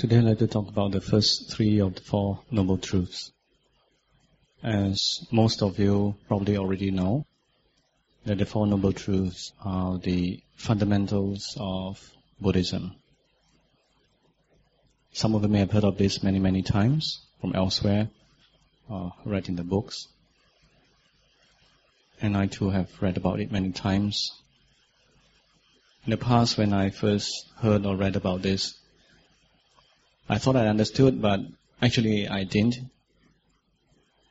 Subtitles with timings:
[0.00, 3.32] Today I'd like to talk about the first three of the Four Noble Truths.
[4.62, 7.26] As most of you probably already know,
[8.24, 12.00] that the Four Noble Truths are the fundamentals of
[12.40, 12.94] Buddhism.
[15.12, 18.08] Some of you may have heard of this many, many times from elsewhere,
[18.88, 20.08] or read in the books.
[22.22, 24.32] And I too have read about it many times.
[26.06, 28.79] In the past, when I first heard or read about this,
[30.30, 31.40] I thought I understood, but
[31.82, 32.76] actually I didn't.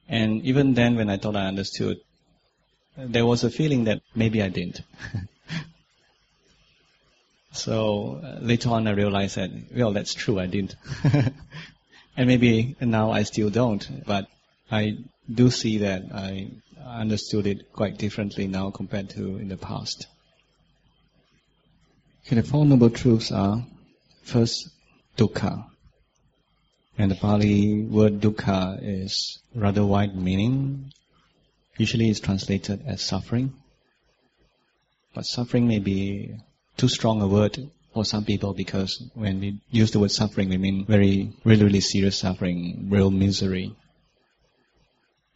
[0.07, 1.97] And even then, when I thought I understood,
[2.95, 4.81] there was a feeling that maybe I didn't.
[7.51, 10.77] so uh, later on, I realized that, well, that's true, I didn't.
[12.15, 14.27] and maybe now I still don't, but
[14.71, 14.99] I
[15.31, 20.07] do see that I understood it quite differently now compared to in the past.
[22.25, 23.65] Okay, the Four Noble Truths are
[24.23, 24.69] first,
[25.17, 25.68] dukkha.
[26.99, 30.91] And the Pali word dukkha is rather wide meaning.
[31.77, 33.53] Usually it's translated as suffering.
[35.15, 36.35] But suffering may be
[36.75, 40.57] too strong a word for some people because when we use the word suffering, we
[40.57, 43.73] mean very, really, really serious suffering, real misery.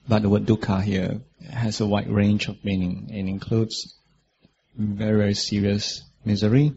[0.06, 3.10] But the word dukkha here has a wide range of meaning.
[3.10, 3.96] It includes
[4.76, 6.76] very, very serious misery,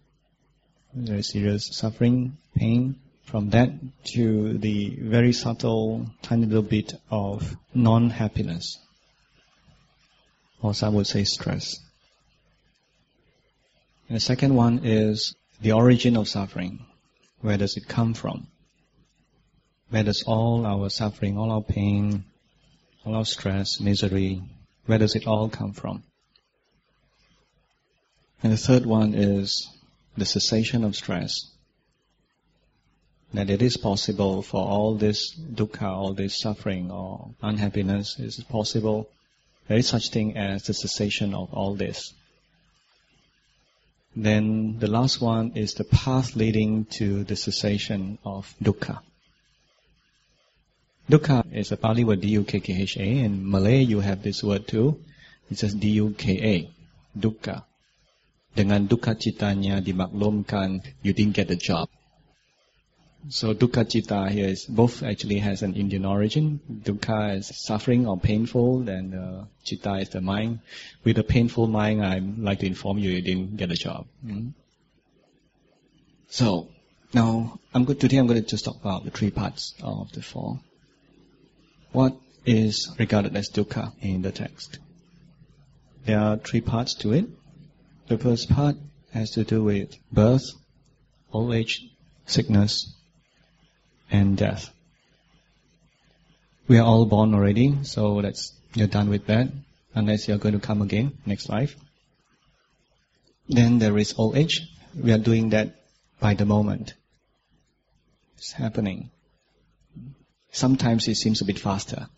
[0.94, 3.70] very serious suffering, pain, from that
[4.04, 8.78] to the very subtle, tiny little bit of non-happiness,
[10.62, 11.76] or some would say stress.
[14.08, 16.86] And the second one is the origin of suffering.
[17.40, 18.46] Where does it come from?
[19.90, 22.24] Where does all our suffering, all our pain,
[23.04, 24.40] all our stress, misery,
[24.86, 26.04] where does it all come from?
[28.40, 29.68] And the third one is
[30.16, 31.55] the cessation of stress
[33.38, 39.08] that it is possible for all this dukkha, all this suffering or unhappiness is possible.
[39.68, 42.12] There is such thing as the cessation of all this.
[44.14, 49.00] Then the last one is the path leading to the cessation of dukkha.
[51.10, 53.18] Dukkha is a Pali word D-U-K-K-H-A.
[53.24, 54.98] In Malay you have this word too.
[55.50, 56.70] It says D-U-K-A.
[57.16, 57.64] Dukkha.
[58.56, 61.88] Dengan dukkha citanya dimaklumkan, you didn't get the job.
[63.28, 66.60] So dukkha citta here is both actually has an Indian origin.
[66.70, 70.60] Dukkha is suffering or painful, and uh, citta is the mind.
[71.02, 74.06] With a painful mind, I'd like to inform you you didn't get a job.
[74.24, 74.50] Mm-hmm.
[76.28, 76.68] So
[77.12, 78.18] now I'm good today.
[78.18, 80.60] I'm going to just talk about the three parts of the four.
[81.92, 84.78] What is regarded as dukkha in the text?
[86.04, 87.26] There are three parts to it.
[88.06, 88.76] The first part
[89.12, 90.52] has to do with birth,
[91.32, 91.84] old age,
[92.26, 92.94] sickness,
[94.10, 94.70] and death.
[96.68, 99.48] We are all born already, so that's you're done with that,
[99.94, 101.76] unless you're going to come again next life.
[103.48, 104.62] Then there is old age.
[105.00, 105.76] We are doing that
[106.20, 106.94] by the moment.
[108.36, 109.10] It's happening.
[110.50, 112.08] Sometimes it seems a bit faster.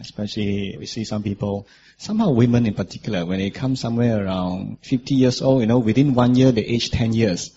[0.00, 1.66] Especially we see some people,
[1.98, 6.14] somehow women in particular, when they come somewhere around 50 years old, you know, within
[6.14, 7.50] one year they age 10 years.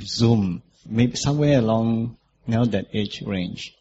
[0.00, 0.62] Zoom.
[0.86, 2.16] Maybe somewhere along
[2.46, 3.74] now that age range.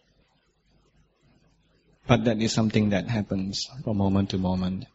[2.07, 4.85] But that is something that happens from moment to moment.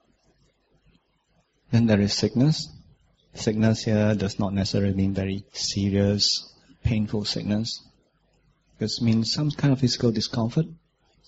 [1.71, 2.69] Then there is sickness.
[3.35, 6.53] Sickness here does not necessarily mean very serious,
[6.85, 7.83] painful sickness.
[8.79, 10.67] It means some kind of physical discomfort,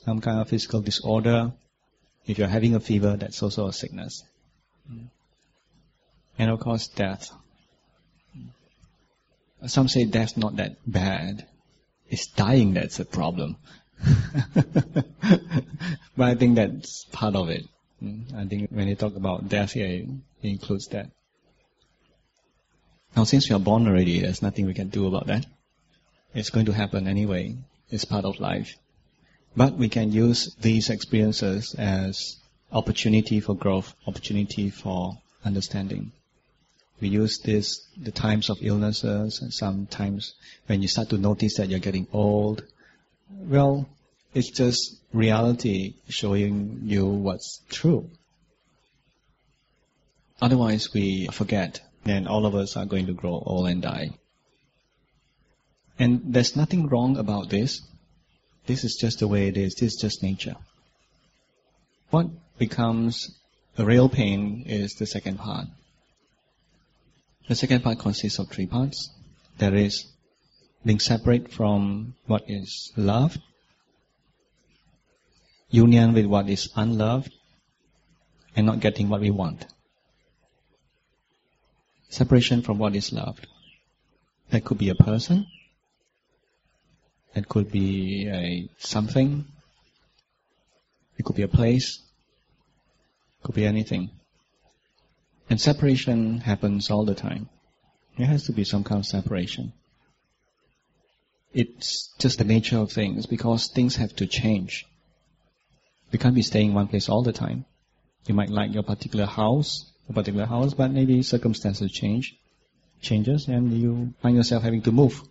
[0.04, 1.52] some kind of physical disorder.
[2.26, 4.22] If you're having a fever, that's also a sickness.
[4.90, 5.08] Mm.
[6.38, 7.30] And of course, death.
[9.66, 11.46] Some say death's not that bad.
[12.08, 13.56] It's dying that's a problem.
[14.54, 15.04] but
[16.18, 17.64] I think that's part of it.
[18.02, 20.08] Mm, I think when you talk about death here, it
[20.42, 21.10] includes that.
[23.16, 25.46] Now, since we are born already, there's nothing we can do about that.
[26.34, 27.56] It's going to happen anyway.
[27.90, 28.76] It's part of life.
[29.56, 32.36] But we can use these experiences as
[32.70, 36.12] opportunity for growth, opportunity for understanding.
[37.00, 40.34] We use this, the times of illnesses, and sometimes
[40.66, 42.64] when you start to notice that you're getting old.
[43.30, 43.88] Well,
[44.34, 48.10] it's just reality showing you what's true.
[50.40, 54.10] Otherwise, we forget, and all of us are going to grow old and die.
[55.98, 57.82] And there's nothing wrong about this.
[58.66, 59.74] This is just the way it is.
[59.74, 60.56] This is just nature.
[62.10, 62.28] What
[62.58, 63.36] becomes
[63.76, 65.66] a real pain is the second part.
[67.48, 69.10] The second part consists of three parts.
[69.56, 70.06] There is
[70.84, 73.40] being separate from what is loved,
[75.70, 77.32] union with what is unloved,
[78.54, 79.64] and not getting what we want.
[82.10, 83.46] Separation from what is loved.
[84.50, 85.46] That could be a person.
[87.34, 89.46] That could be a something.
[91.16, 91.98] It could be a place.
[93.40, 94.10] It could be anything.
[95.50, 97.48] And separation happens all the time.
[98.18, 99.72] There has to be some kind of separation.
[101.54, 104.86] It's just the nature of things because things have to change.
[106.10, 107.64] You can't be staying in one place all the time.
[108.26, 112.36] You might like your particular house, a particular house, but maybe circumstances change,
[113.00, 115.22] changes, and you find yourself having to move.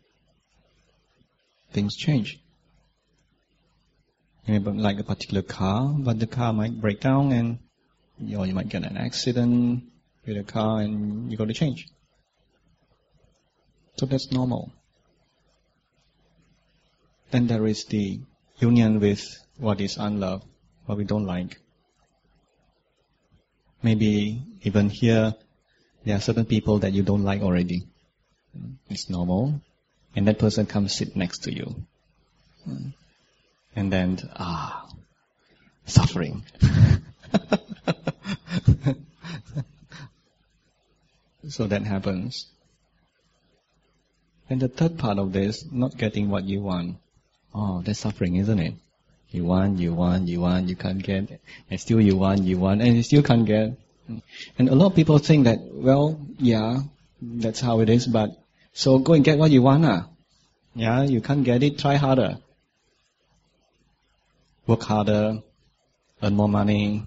[1.71, 2.39] Things change.
[4.47, 7.59] You may like a particular car, but the car might break down and
[8.19, 9.83] you, know, you might get an accident
[10.27, 11.87] with a car and you got to change.
[13.95, 14.71] So that's normal.
[17.31, 18.19] Then there is the
[18.59, 19.25] union with
[19.57, 20.45] what is unloved,
[20.85, 21.57] what we don't like.
[23.81, 25.33] Maybe even here,
[26.05, 27.87] there are certain people that you don't like already.
[28.89, 29.61] It's normal.
[30.15, 31.75] And that person comes sit next to you.
[33.75, 34.89] And then, ah,
[35.85, 36.43] suffering.
[41.47, 42.47] so that happens.
[44.49, 46.97] And the third part of this, not getting what you want.
[47.53, 48.73] Oh, that's suffering, isn't it?
[49.31, 52.81] You want, you want, you want, you can't get, and still you want, you want,
[52.81, 53.77] and you still can't get.
[54.57, 56.79] And a lot of people think that, well, yeah,
[57.21, 58.29] that's how it is, but
[58.71, 60.07] so go and get what you want, ah.
[60.75, 62.37] Yeah, you can't get it, try harder.
[64.65, 65.41] Work harder,
[66.23, 67.03] earn more money,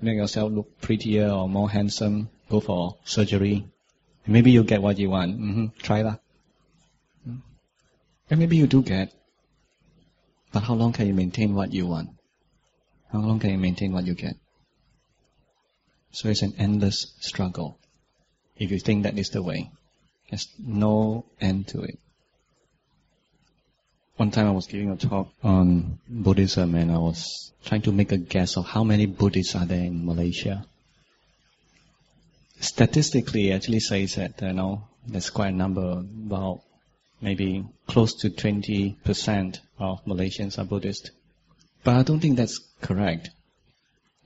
[0.00, 3.66] make yourself look prettier or more handsome, go for surgery.
[4.26, 5.38] Maybe you'll get what you want.
[5.38, 5.66] Mm-hmm.
[5.78, 6.20] Try that.
[8.28, 9.12] And maybe you do get.
[10.52, 12.10] But how long can you maintain what you want?
[13.12, 14.34] How long can you maintain what you get?
[16.10, 17.78] So it's an endless struggle.
[18.56, 19.70] If you think that is the way,
[20.30, 21.98] there's no end to it.
[24.16, 28.12] One time I was giving a talk on Buddhism and I was trying to make
[28.12, 30.64] a guess of how many Buddhists are there in Malaysia.
[32.60, 36.62] Statistically, actually says that, uh, you know, there's quite a number, about
[37.20, 41.10] maybe close to 20% of Malaysians are Buddhist.
[41.84, 43.30] But I don't think that's correct.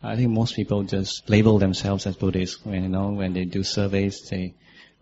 [0.03, 3.63] I think most people just label themselves as Buddhist when, you know, when they do
[3.63, 4.55] surveys, they,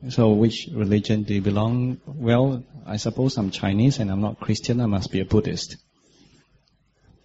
[0.09, 2.01] so which religion do you belong?
[2.07, 5.77] Well, I suppose I'm Chinese and I'm not Christian, I must be a Buddhist.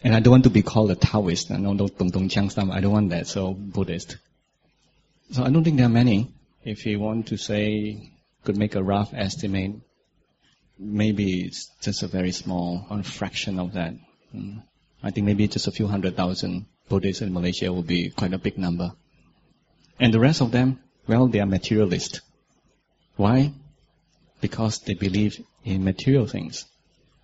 [0.03, 2.29] And I don't want to be called a Taoist, I know Dong Dong
[2.71, 4.17] I don't want that, so Buddhist.
[5.31, 6.31] So I don't think there are many.
[6.63, 8.11] If you want to say,
[8.43, 9.75] could make a rough estimate,
[10.77, 13.93] maybe it's just a very small a fraction of that.
[14.35, 14.63] Mm.
[15.01, 18.37] I think maybe just a few hundred thousand Buddhists in Malaysia will be quite a
[18.37, 18.91] big number.
[19.99, 22.21] And the rest of them, well, they are materialist.
[23.15, 23.53] Why?
[24.41, 26.65] Because they believe in material things.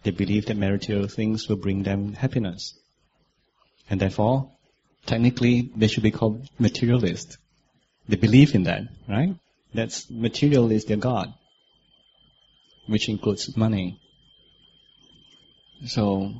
[0.04, 2.74] They believe that material things will bring them happiness.
[3.90, 4.52] And therefore,
[5.06, 7.38] technically, they should be called materialist.
[8.10, 9.36] They believe in that, right?
[9.74, 11.34] That's material is their God
[12.90, 14.00] which includes money.
[15.86, 16.34] So,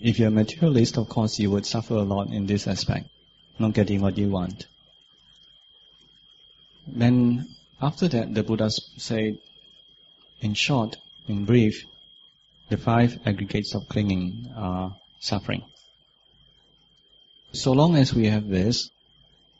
[0.00, 3.08] if you're a materialist, of course, you would suffer a lot in this aspect,
[3.58, 4.66] not getting what you want.
[6.86, 7.48] Then,
[7.80, 9.38] after that, the Buddha said,
[10.40, 11.86] in short, in brief,
[12.68, 15.64] the five aggregates of clinging are suffering.
[17.52, 18.90] So long as we have this,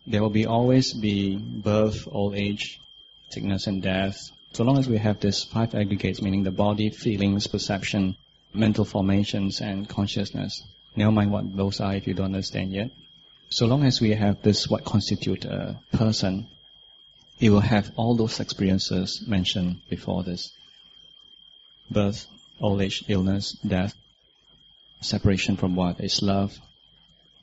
[0.06, 2.80] there will be always be birth, old age,
[3.30, 7.46] sickness and death, so long as we have these five aggregates, meaning the body, feelings,
[7.46, 8.16] perception,
[8.54, 10.62] mental formations, and consciousness,
[10.94, 12.90] never mind what those are if you don't understand yet.
[13.50, 16.48] So long as we have this, what constitute a person,
[17.38, 20.50] it will have all those experiences mentioned before this.
[21.90, 22.26] Birth,
[22.58, 23.94] old age, illness, death,
[25.02, 26.58] separation from what is love,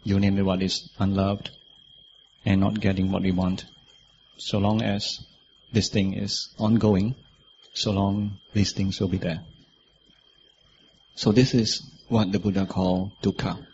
[0.03, 1.51] union with what is unloved,
[2.46, 3.66] and not getting what we want.
[4.38, 5.20] So long as
[5.72, 7.16] this thing is ongoing,
[7.74, 9.42] so long these things will be there.
[11.16, 13.66] So this is what the Buddha called dukkha,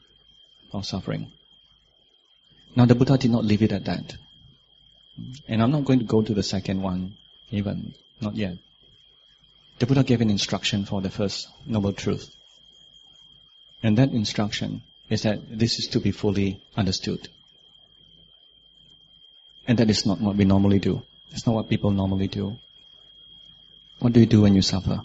[0.71, 1.31] or suffering.
[2.75, 4.15] Now the Buddha did not leave it at that.
[5.47, 7.17] And I'm not going to go to the second one,
[7.51, 8.57] even, not yet.
[9.79, 12.33] The Buddha gave an instruction for the first noble truth.
[13.81, 17.27] And that instruction is that this is to be fully understood.
[19.69, 21.03] And that is not what we normally do.
[21.29, 22.57] It's not what people normally do.
[23.99, 25.01] What do you do when you suffer?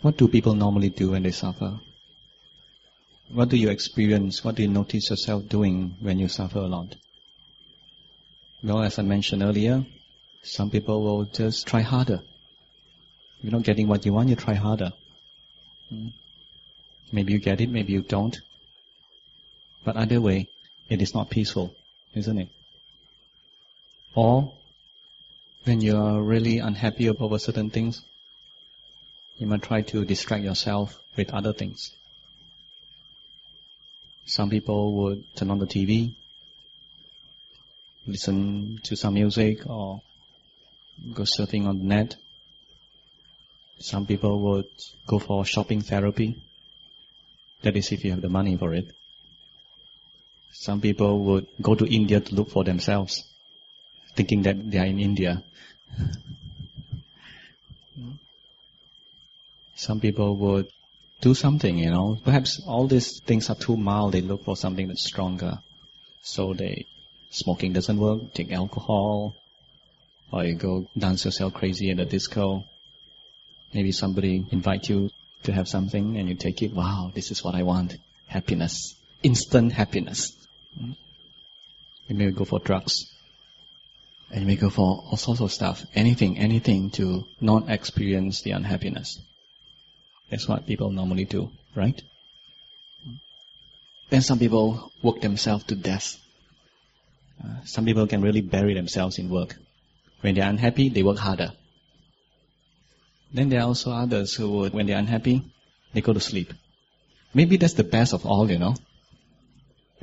[0.00, 1.78] What do people normally do when they suffer?
[3.28, 4.42] What do you experience?
[4.42, 6.96] What do you notice yourself doing when you suffer a lot?
[8.62, 9.84] Well, as I mentioned earlier,
[10.42, 12.22] some people will just try harder.
[13.38, 14.94] If you're not getting what you want, you try harder.
[15.90, 16.08] Hmm.
[17.12, 18.40] Maybe you get it, maybe you don't.
[19.84, 20.48] But either way,
[20.88, 21.74] it is not peaceful,
[22.14, 22.48] isn't it?
[24.14, 24.52] Or
[25.64, 28.02] when you are really unhappy over certain things,
[29.38, 31.90] you might try to distract yourself with other things.
[34.26, 36.14] Some people would turn on the TV,
[38.06, 40.00] listen to some music, or
[41.12, 42.16] go surfing on the net.
[43.80, 44.68] Some people would
[45.06, 46.42] go for shopping therapy.
[47.62, 48.94] That is if you have the money for it.
[50.54, 53.24] Some people would go to India to look for themselves,
[54.14, 55.42] thinking that they are in India.
[59.74, 60.68] Some people would
[61.20, 62.18] do something, you know.
[62.24, 64.12] Perhaps all these things are too mild.
[64.12, 65.58] They look for something that's stronger.
[66.22, 66.86] So they,
[67.30, 69.34] smoking doesn't work, take alcohol,
[70.32, 72.64] or you go dance yourself crazy at a disco.
[73.74, 75.10] Maybe somebody invite you
[75.42, 76.72] to have something and you take it.
[76.72, 77.96] Wow, this is what I want.
[78.28, 78.94] Happiness.
[79.24, 80.32] Instant happiness.
[80.78, 83.10] You may go for drugs.
[84.30, 85.84] And you may go for all sorts of stuff.
[85.94, 89.20] Anything, anything to not experience the unhappiness.
[90.30, 92.00] That's what people normally do, right?
[94.10, 96.18] Then some people work themselves to death.
[97.42, 99.56] Uh, some people can really bury themselves in work.
[100.20, 101.52] When they're unhappy, they work harder.
[103.32, 105.42] Then there are also others who would, when they're unhappy,
[105.92, 106.52] they go to sleep.
[107.34, 108.74] Maybe that's the best of all, you know.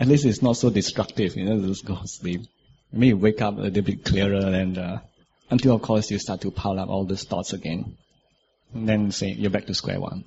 [0.02, 2.42] At least it's not so destructive, you know, just go to sleep.
[2.92, 4.98] Maybe you wake up a little bit clearer and, uh,
[5.52, 7.98] until of course you start to pile up all those thoughts again.
[8.74, 10.24] And then say you're back to square one.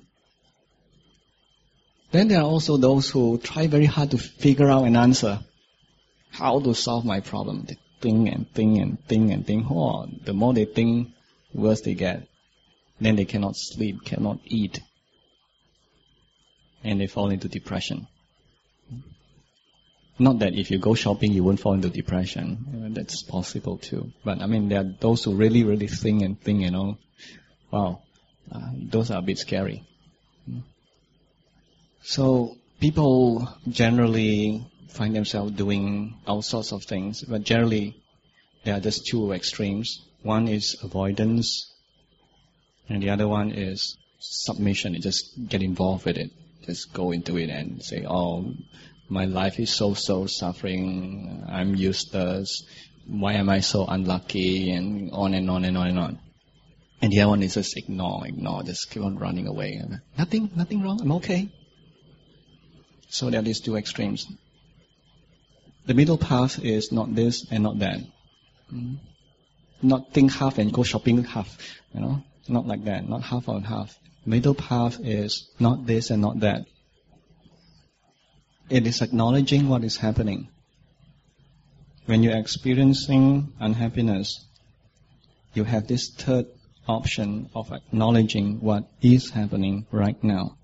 [2.13, 5.39] Then there are also those who try very hard to figure out an answer.
[6.31, 7.65] How to solve my problem.
[7.67, 9.65] They think and think and think and think.
[9.69, 11.09] Oh, the more they think,
[11.53, 12.29] worse they get.
[13.01, 14.79] Then they cannot sleep, cannot eat.
[16.81, 18.07] And they fall into depression.
[20.17, 22.93] Not that if you go shopping, you won't fall into depression.
[22.93, 24.13] That's possible too.
[24.23, 26.97] But I mean, there are those who really, really think and think, you know,
[27.71, 28.01] wow,
[28.51, 29.83] uh, those are a bit scary.
[32.01, 38.01] So people generally find themselves doing all sorts of things, but generally
[38.63, 40.05] there are just two extremes.
[40.21, 41.73] One is avoidance,
[42.87, 44.93] and the other one is submission.
[44.93, 46.31] You just get involved with it.
[46.65, 48.53] Just go into it and say, oh,
[49.09, 51.43] my life is so, so suffering.
[51.47, 52.63] I'm useless.
[53.07, 54.71] Why am I so unlucky?
[54.71, 56.19] And on and on and on and on.
[57.01, 59.79] And the other one is just ignore, ignore, just keep on running away.
[60.17, 61.01] Nothing, nothing wrong.
[61.01, 61.49] I'm okay.
[63.09, 64.27] So there are these two extremes.
[65.85, 67.99] The middle path is not this and not that.
[68.73, 68.97] Mm.
[69.81, 71.57] Not think half and go shopping half.
[71.93, 73.07] You know, not like that.
[73.07, 73.95] Not half on half.
[74.25, 76.65] Middle path is not this and not that.
[78.69, 80.47] It is acknowledging what is happening.
[82.07, 84.43] When you're experiencing unhappiness,
[85.53, 86.47] you have this third
[86.87, 90.57] option of acknowledging what is happening right now.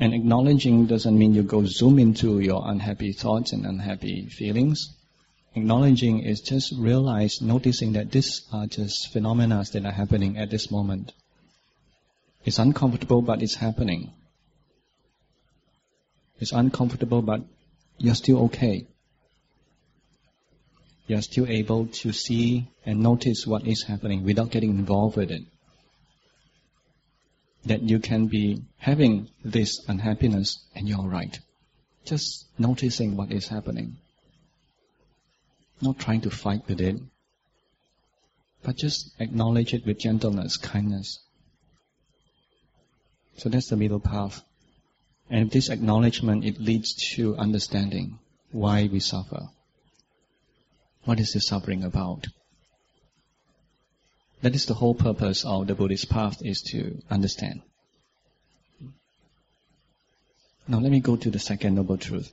[0.00, 4.96] And acknowledging doesn't mean you go zoom into your unhappy thoughts and unhappy feelings.
[5.54, 10.70] Acknowledging is just realize, noticing that these are just phenomena that are happening at this
[10.70, 11.12] moment.
[12.44, 14.12] It's uncomfortable, but it's happening.
[16.42, 17.40] It's uncomfortable, but
[17.96, 18.86] you're still okay
[21.12, 25.30] you are still able to see and notice what is happening without getting involved with
[25.30, 25.42] it.
[27.66, 31.38] That you can be having this unhappiness and you're right.
[32.04, 33.98] Just noticing what is happening.
[35.80, 36.96] Not trying to fight with it,
[38.62, 41.18] but just acknowledge it with gentleness, kindness.
[43.36, 44.42] So that's the middle path.
[45.32, 48.18] And this acknowledgement, it leads to understanding
[48.50, 49.48] why we suffer.
[51.04, 52.26] What is this suffering about?
[54.42, 57.62] That is the whole purpose of the Buddhist path is to understand.
[60.68, 62.30] Now let me go to the second noble truth.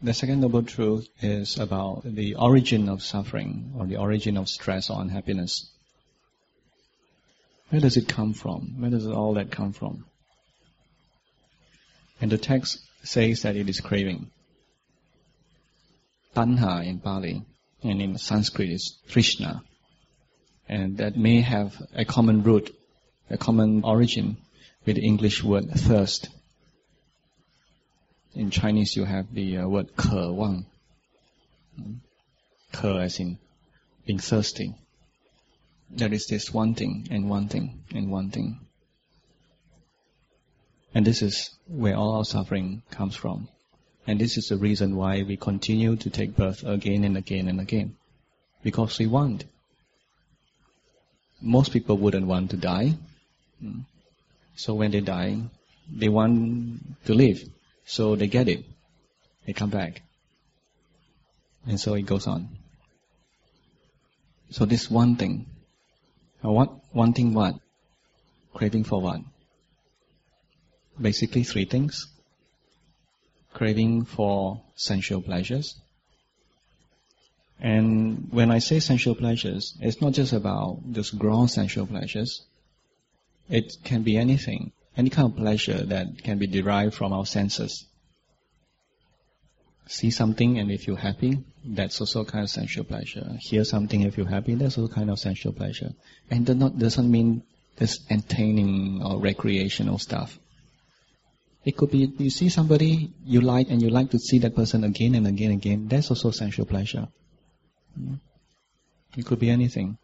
[0.00, 4.88] The second noble truth is about the origin of suffering or the origin of stress
[4.88, 5.68] or unhappiness.
[7.70, 8.80] Where does it come from?
[8.80, 10.04] Where does all that come from?
[12.24, 14.30] And the text says that it is craving
[16.34, 17.42] tanha in Pali,
[17.82, 19.60] and in Sanskrit is Trishna.
[20.66, 22.74] And that may have a common root
[23.28, 24.38] a common origin
[24.86, 26.30] with the English word thirst.
[28.34, 30.64] In Chinese, you have the uh, word 渴望.
[32.72, 33.36] Ke as in
[34.06, 34.74] being thirsty.
[35.90, 38.63] There is this wanting and wanting and one thing.
[40.94, 43.48] And this is where all our suffering comes from.
[44.06, 47.60] And this is the reason why we continue to take birth again and again and
[47.60, 47.96] again.
[48.62, 49.44] Because we want.
[51.40, 52.94] Most people wouldn't want to die.
[53.60, 53.80] Hmm.
[54.56, 55.42] So when they die,
[55.90, 57.42] they want to live.
[57.86, 58.64] So they get it.
[59.46, 60.02] They come back.
[61.66, 62.48] And so it goes on.
[64.50, 65.46] So this one thing.
[66.40, 66.70] What?
[66.94, 67.56] Wanting what?
[68.54, 69.20] Craving for what?
[71.00, 72.08] Basically three things
[73.54, 75.76] craving for sensual pleasures.
[77.60, 82.42] And when I say sensual pleasures, it's not just about just gross sensual pleasures.
[83.48, 87.86] It can be anything, any kind of pleasure that can be derived from our senses.
[89.86, 93.36] See something and if you're happy, that's also kind of sensual pleasure.
[93.38, 95.90] Hear something if you're happy, that's also kind of sensual pleasure.
[96.30, 97.42] And does not, doesn't mean
[97.76, 100.38] this entertaining or recreational stuff.
[101.64, 104.84] It could be you see somebody you like and you like to see that person
[104.84, 105.88] again and again and again.
[105.88, 107.08] That's also sensual pleasure.
[107.96, 108.14] Hmm.
[109.16, 109.96] It could be anything.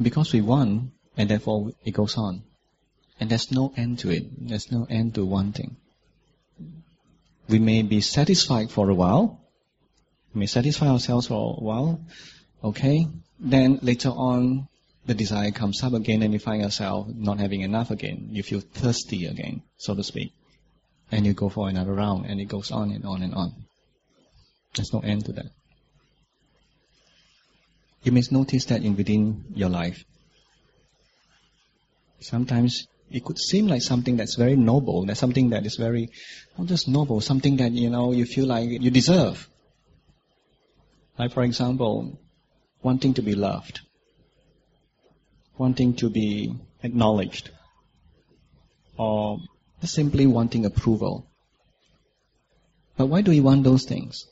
[0.00, 2.42] Because we want, and therefore it goes on.
[3.18, 4.48] And there's no end to it.
[4.48, 5.76] There's no end to wanting.
[7.48, 9.40] We may be satisfied for a while.
[10.34, 12.00] We may satisfy ourselves for a while.
[12.62, 13.06] Okay.
[13.40, 14.68] Then later on,
[15.08, 18.28] the desire comes up again and you find yourself not having enough again.
[18.30, 20.34] You feel thirsty again, so to speak.
[21.10, 23.54] And you go for another round and it goes on and on and on.
[24.74, 25.46] There's no end to that.
[28.02, 30.04] You may notice that in within your life.
[32.20, 36.10] Sometimes it could seem like something that's very noble, that's something that is very,
[36.58, 39.48] not just noble, something that, you know, you feel like you deserve.
[41.18, 42.20] Like for example,
[42.82, 43.80] wanting to be loved
[45.58, 47.50] wanting to be acknowledged,
[48.96, 49.38] or
[49.82, 51.26] simply wanting approval.
[52.96, 54.26] But why do we want those things?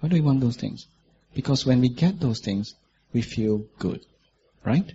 [0.00, 0.86] Why do we want those things?
[1.34, 2.74] Because when we get those things,
[3.12, 4.00] we feel good,
[4.64, 4.92] right?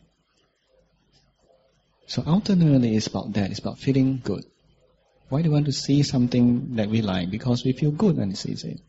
[2.08, 4.46] So ultimately it's about that, it's about feeling good.
[5.30, 7.32] Why do we want to see something that we like?
[7.32, 8.80] Because we feel good when we see it.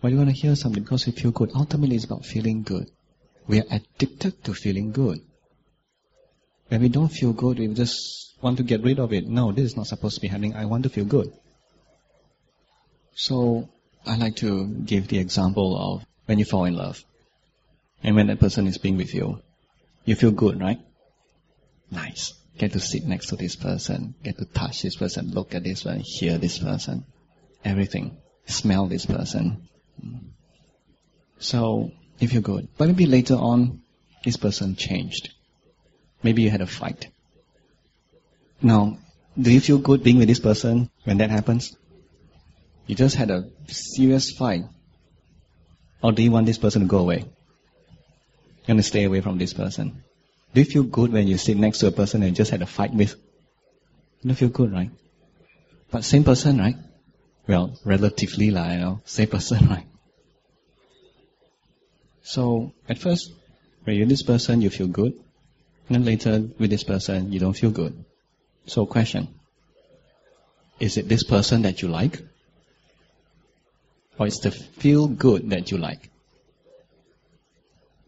[0.00, 0.82] Why do we want to hear something?
[0.82, 1.52] Because we feel good.
[1.54, 2.90] Ultimately it's about feeling good.
[3.48, 5.20] We are addicted to feeling good.
[6.68, 9.26] When we don't feel good, we just want to get rid of it.
[9.26, 10.54] No, this is not supposed to be happening.
[10.54, 11.32] I want to feel good.
[13.14, 13.68] So,
[14.06, 17.04] I like to give the example of when you fall in love.
[18.02, 19.40] And when that person is being with you,
[20.04, 20.80] you feel good, right?
[21.90, 22.34] Nice.
[22.58, 25.84] Get to sit next to this person, get to touch this person, look at this
[25.84, 27.04] one, hear this person,
[27.64, 28.16] everything.
[28.46, 29.68] Smell this person.
[30.04, 30.20] Mm.
[31.38, 32.68] So, you feel good.
[32.76, 33.82] But maybe later on,
[34.24, 35.30] this person changed.
[36.22, 37.08] Maybe you had a fight.
[38.60, 38.98] Now,
[39.40, 41.76] do you feel good being with this person when that happens?
[42.86, 44.64] You just had a serious fight.
[46.02, 47.18] Or do you want this person to go away?
[47.18, 50.04] You want to stay away from this person?
[50.54, 52.66] Do you feel good when you sit next to a person and just had a
[52.66, 53.14] fight with?
[54.22, 54.90] You don't feel good, right?
[55.90, 56.76] But same person, right?
[57.48, 59.86] Well, relatively, like, you know, same person, right?
[62.22, 63.32] So at first,
[63.84, 65.12] when you're this person, you feel good.
[65.88, 68.04] And then later, with this person, you don't feel good.
[68.66, 69.28] So question.
[70.78, 72.20] Is it this person that you like?
[74.18, 76.10] Or is the feel good that you like?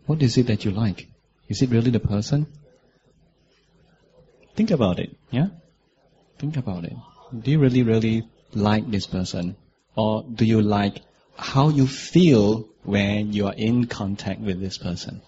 [0.07, 1.09] What is it that you like?
[1.49, 2.47] Is it really the person?
[4.55, 5.49] Think about it, yeah?
[6.39, 6.93] Think about it.
[7.37, 9.57] Do you really, really like this person?
[9.97, 11.01] Or do you like
[11.37, 15.23] how you feel when you are in contact with this person.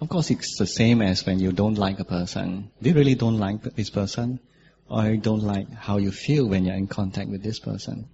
[0.00, 2.70] Of course, it's the same as when you don't like a person.
[2.80, 4.40] You really don't like this person?
[4.88, 8.08] Or you don't like how you feel when you're in contact with this person?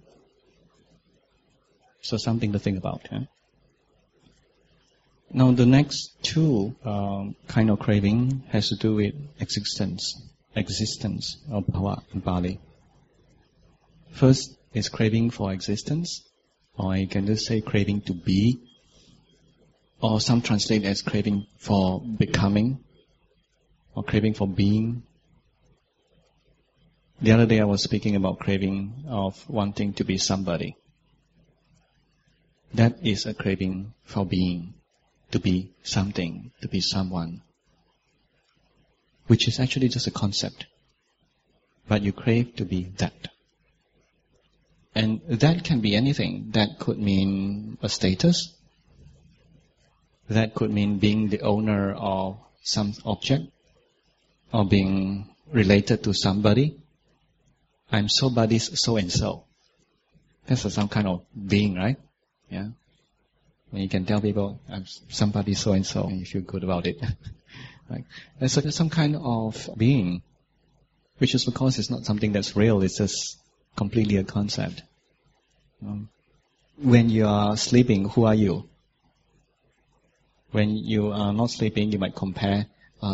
[2.00, 3.06] So something to think about.
[3.10, 3.20] Huh?
[5.32, 10.22] Now the next two um, kind of craving has to do with existence,
[10.54, 12.60] existence of bhava in Pali.
[14.12, 16.22] First is craving for existence,
[16.76, 18.60] or you can just say craving to be,
[20.00, 22.78] or some translate as craving for becoming,
[23.94, 25.02] or craving for being.
[27.22, 30.76] The other day I was speaking about craving of wanting to be somebody.
[32.74, 34.74] That is a craving for being,
[35.30, 37.42] to be something, to be someone,
[39.28, 40.66] which is actually just a concept.
[41.86, 43.28] But you crave to be that.
[44.94, 46.50] And that can be anything.
[46.52, 48.54] That could mean a status.
[50.28, 53.44] That could mean being the owner of some object
[54.52, 56.76] or being related to somebody.
[57.90, 59.44] I'm somebody's so and so.
[60.46, 61.96] That's some kind of being, right?
[62.50, 62.68] Yeah.
[63.70, 66.86] When you can tell people, I'm somebody so and so, and you feel good about
[66.86, 67.02] it.
[67.90, 68.04] right?
[68.40, 70.22] And so there's some kind of being,
[71.18, 73.38] which is because it's not something that's real, it's just
[73.76, 74.82] completely a concept.
[75.84, 76.08] Um,
[76.76, 78.68] when you are sleeping, who are you?
[80.50, 82.66] When you are not sleeping, you might compare,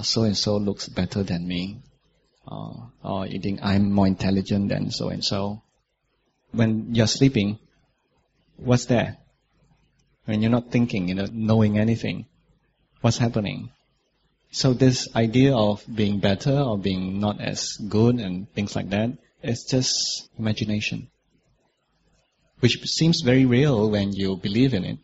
[0.02, 1.78] so and so looks better than me.
[2.46, 5.62] Uh, or you think I'm more intelligent than so and so.
[6.52, 7.58] When you're sleeping,
[8.56, 9.18] what's there?
[10.24, 12.26] When you're not thinking, you know, knowing anything,
[13.00, 13.70] what's happening?
[14.52, 19.10] So this idea of being better or being not as good and things like that,
[19.42, 21.08] it's just imagination.
[22.60, 24.98] Which seems very real when you believe in it.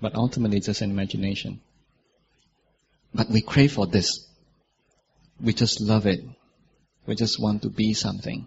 [0.00, 1.60] But ultimately it's just an imagination.
[3.14, 4.26] But we crave for this.
[5.40, 6.24] We just love it.
[7.06, 8.46] We just want to be something.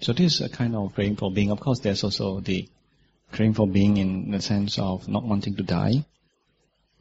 [0.00, 1.50] So this is a kind of craving for being.
[1.50, 2.68] Of course, there's also the
[3.32, 6.04] craving for being in the sense of not wanting to die.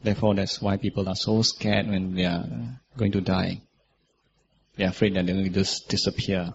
[0.03, 2.45] Therefore, that's why people are so scared when they are
[2.97, 3.61] going to die.
[4.77, 6.53] They're afraid that they're going to just disappear.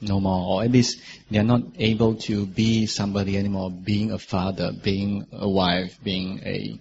[0.00, 0.60] No more.
[0.60, 1.00] Or at least
[1.30, 6.78] they're not able to be somebody anymore, being a father, being a wife, being a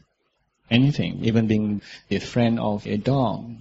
[0.69, 3.55] anything, even being the friend of a dog.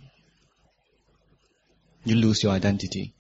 [2.05, 3.15] You lose your identity.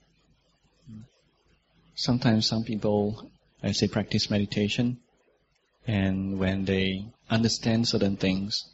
[1.94, 3.30] Sometimes some people,
[3.62, 4.98] I say, practice meditation,
[5.86, 8.64] and when they understand certain things,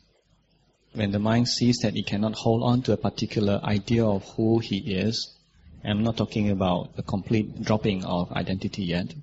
[0.95, 4.59] when the mind sees that it cannot hold on to a particular idea of who
[4.59, 5.35] he is,
[5.85, 9.15] I'm not talking about a complete dropping of identity yet.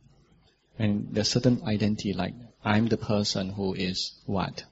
[0.77, 4.63] And there's certain identity like I'm the person who is what.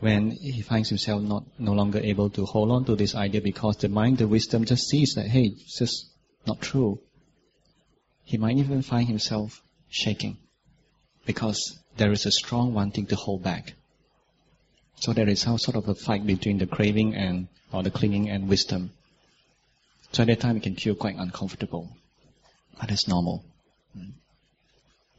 [0.00, 3.76] When he finds himself not no longer able to hold on to this idea because
[3.76, 6.06] the mind, the wisdom just sees that hey, it's just
[6.46, 7.00] not true.
[8.24, 10.38] He might even find himself shaking
[11.26, 13.74] because there is a strong wanting to hold back.
[15.00, 18.28] So there is some sort of a fight between the craving and or the clinging
[18.28, 18.90] and wisdom.
[20.12, 21.88] So at that time it can feel quite uncomfortable.
[22.78, 23.42] But it's normal.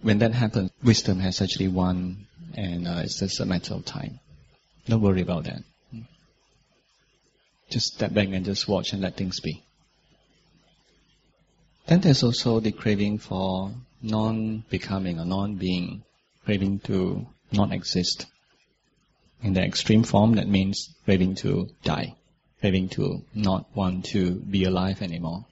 [0.01, 4.19] When that happens, wisdom has actually won and uh, it's just a matter of time.
[4.87, 5.61] Don't worry about that.
[7.69, 9.63] Just step back and just watch and let things be.
[11.87, 16.03] Then there's also the craving for non-becoming or non-being,
[16.45, 18.27] craving to not exist.
[19.43, 22.15] In the extreme form, that means craving to die,
[22.59, 25.45] craving to not want to be alive anymore,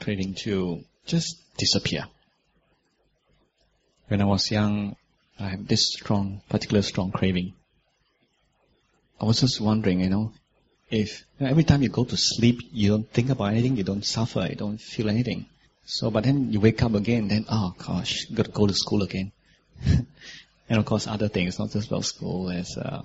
[0.00, 2.06] craving to just disappear.
[4.08, 4.96] When I was young,
[5.38, 7.52] I have this strong, particular strong craving.
[9.20, 10.32] I was just wondering, you know,
[10.90, 14.46] if every time you go to sleep, you don't think about anything, you don't suffer,
[14.48, 15.46] you don't feel anything.
[15.84, 19.02] So, but then you wake up again, then, oh gosh, got to go to school
[19.02, 19.32] again.
[20.70, 23.02] and of course, other things, not just about school, as uh,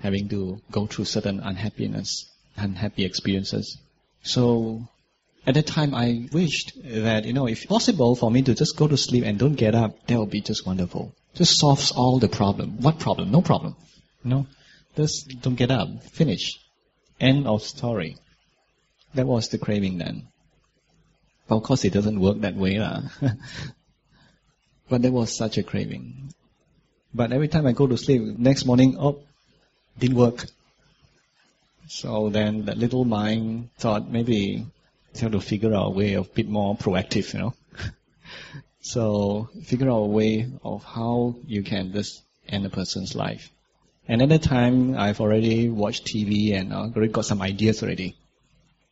[0.00, 3.78] having to go through certain unhappiness, unhappy experiences.
[4.22, 4.86] So,
[5.46, 8.86] at that time, I wished that, you know, if possible for me to just go
[8.86, 11.14] to sleep and don't get up, that would be just wonderful.
[11.34, 12.82] Just solves all the problem.
[12.82, 13.30] What problem?
[13.30, 13.74] No problem.
[14.22, 14.46] No.
[14.94, 15.88] Just don't get up.
[16.12, 16.60] Finish.
[17.18, 18.18] End of story.
[19.14, 20.28] That was the craving then.
[21.48, 22.78] But of course it doesn't work that way.
[22.78, 23.00] lah.
[24.90, 26.34] but there was such a craving.
[27.14, 29.20] But every time I go to sleep, next morning, oh,
[29.98, 30.46] didn't work.
[31.88, 34.66] So then that little mind thought maybe
[35.20, 37.54] have to figure out a way of bit more proactive, you know.
[38.80, 43.50] so figure out a way of how you can just end a person's life.
[44.06, 48.16] And at that time, I've already watched TV and uh, already got some ideas already.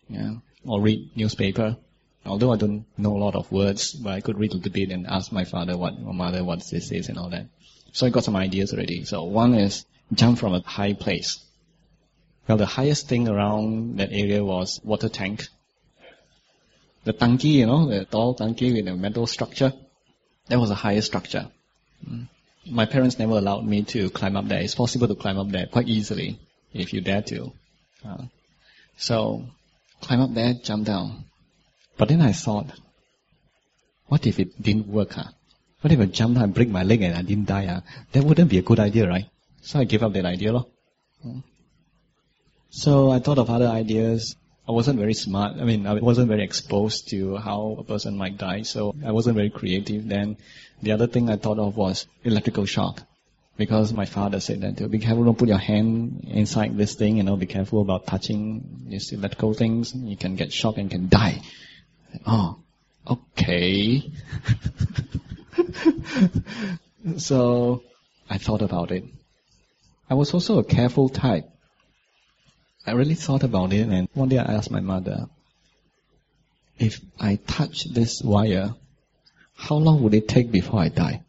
[0.09, 1.76] Yeah, or read newspaper.
[2.24, 4.90] Although I don't know a lot of words, but I could read a little bit
[4.90, 7.46] and ask my father what, my mother what this is and all that.
[7.97, 9.05] So I got some ideas already.
[9.05, 11.39] So one is jump from a high place.
[12.47, 15.49] Well, the highest thing around that area was water tank.
[17.05, 19.73] The tanki, you know, the tall tanki with a metal structure.
[20.49, 21.51] That was the highest structure.
[22.07, 22.29] Mm
[22.69, 24.61] my parents never allowed me to climb up there.
[24.61, 26.39] It's possible to climb up there quite easily
[26.73, 27.53] if you dare to.
[28.05, 28.25] Uh,
[28.97, 29.47] so,
[30.01, 31.25] climb up there, jump down.
[31.97, 32.67] But then I thought,
[34.07, 35.13] what if it didn't work?
[35.13, 35.31] Huh?
[35.87, 37.66] What if I jump and break my leg and I didn't die?
[37.66, 37.81] Uh?
[38.11, 39.27] That wouldn't be a good idea, right?
[39.62, 40.53] So I gave up that idea.
[40.53, 40.66] Lor.
[42.70, 44.35] So I thought of other ideas.
[44.68, 45.59] I wasn't very smart.
[45.61, 49.37] I mean, I wasn't very exposed to how a person might die, so I wasn't
[49.37, 50.38] very creative then.
[50.83, 53.03] The other thing I thought of was electrical shock.
[53.57, 57.22] Because my father said that, be careful, don't put your hand inside this thing, you
[57.22, 59.94] know, be careful about touching these electrical things.
[59.94, 61.42] You can get shocked and can die.
[62.27, 62.59] Oh,
[63.09, 64.03] okay.
[67.19, 67.83] so,
[68.29, 69.05] I thought about it.
[70.09, 71.49] I was also a careful type.
[72.87, 75.27] I really thought about it and one day I asked my mother,
[76.79, 78.75] if I touch this wire,
[79.57, 81.23] how long would it take before I die?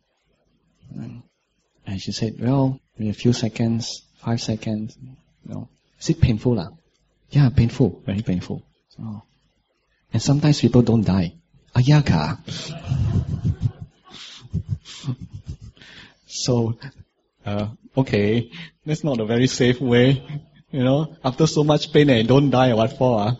[0.93, 5.69] And she said, well, in a few seconds, five seconds, you know.
[5.99, 6.55] Is it painful?
[6.55, 6.69] La?
[7.29, 8.63] Yeah, painful, very painful.
[9.01, 9.23] Oh.
[10.13, 11.33] And sometimes people don't die.
[11.75, 12.37] Ayaka.
[16.47, 16.77] So,
[17.45, 18.49] uh, okay,
[18.85, 20.23] that's not a very safe way.
[20.71, 23.19] You know, after so much pain and don't die, what for?
[23.19, 23.31] Uh?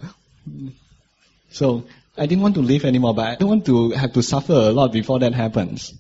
[1.50, 1.86] So,
[2.18, 4.72] I didn't want to live anymore, but I don't want to have to suffer a
[4.72, 5.94] lot before that happens.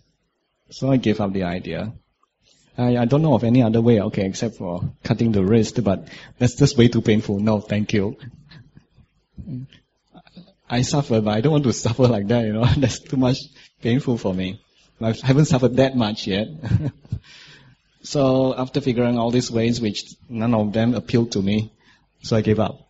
[0.69, 1.93] So I gave up the idea.
[2.77, 6.09] I, I don't know of any other way, okay, except for cutting the wrist, but
[6.37, 7.39] that's just way too painful.
[7.39, 8.17] No, thank you.
[10.69, 12.65] I suffer, but I don't want to suffer like that, you know.
[12.77, 13.37] That's too much
[13.81, 14.59] painful for me.
[14.99, 16.47] I haven't suffered that much yet.
[18.01, 21.71] so after figuring all these ways, which none of them appealed to me,
[22.23, 22.87] so I gave up.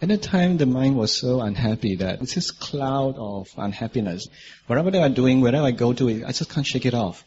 [0.00, 4.28] At the time, the mind was so unhappy that it's this cloud of unhappiness.
[4.66, 7.24] Whatever they are doing, wherever I go to, I just can't shake it off.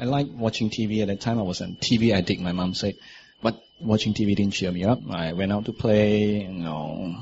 [0.00, 1.00] I like watching TV.
[1.02, 2.40] At that time, I was a TV addict.
[2.40, 2.94] My mom said,
[3.40, 4.98] but watching TV didn't cheer me up.
[5.10, 7.14] I went out to play, you know,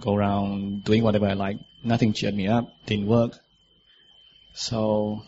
[0.00, 1.58] go around doing whatever I like.
[1.84, 2.68] Nothing cheered me up.
[2.86, 3.38] Didn't work.
[4.54, 5.22] So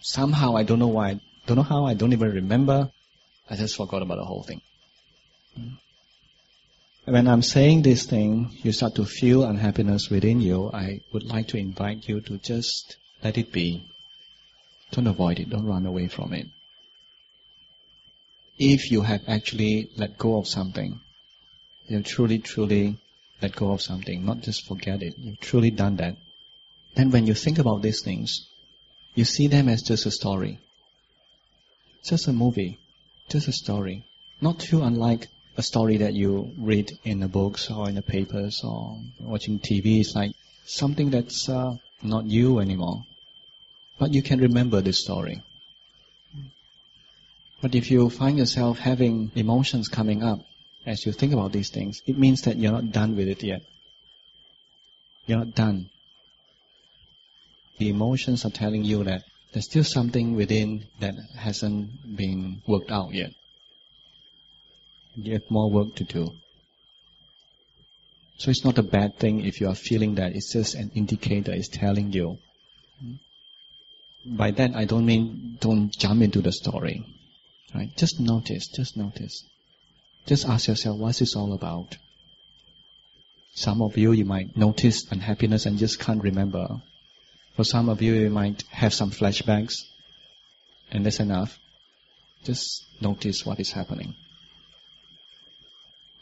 [0.00, 1.20] somehow I don't know why.
[1.46, 1.84] Don't know how.
[1.84, 2.90] I don't even remember.
[3.48, 4.62] I just forgot about the whole thing.
[5.54, 5.74] Hmm.
[7.04, 10.70] When I'm saying this thing, you start to feel unhappiness within you.
[10.72, 13.88] I would like to invite you to just let it be.
[14.92, 15.50] Don't avoid it.
[15.50, 16.46] Don't run away from it.
[18.58, 21.00] If you have actually let go of something,
[21.86, 22.98] you truly, truly
[23.42, 25.14] let go of something, not just forget it.
[25.18, 26.16] You've truly done that.
[26.94, 28.46] Then when you think about these things,
[29.14, 30.58] you see them as just a story.
[32.04, 32.78] Just a movie.
[33.28, 34.04] Just a story.
[34.40, 38.62] Not too unlike a story that you read in the books or in the papers
[38.64, 40.00] or watching TV.
[40.00, 40.32] It's like
[40.64, 43.04] something that's uh, not you anymore.
[43.98, 45.42] But you can remember this story.
[47.60, 50.40] But if you find yourself having emotions coming up
[50.86, 53.62] as you think about these things, it means that you're not done with it yet.
[55.26, 55.90] You're not done.
[57.80, 63.14] The emotions are telling you that there's still something within that hasn't been worked out
[63.14, 63.30] yet.
[65.14, 66.32] You have more work to do.
[68.36, 70.36] So it's not a bad thing if you are feeling that.
[70.36, 71.52] It's just an indicator.
[71.52, 72.36] It's telling you
[74.26, 77.06] by that I don't mean don't jump into the story.
[77.74, 77.96] Right?
[77.96, 79.42] Just notice, just notice.
[80.26, 81.96] Just ask yourself, what's this all about?
[83.54, 86.82] Some of you, you might notice unhappiness and just can't remember.
[87.56, 89.84] For some of you, you might have some flashbacks,
[90.90, 91.58] and that's enough.
[92.44, 94.14] Just notice what is happening.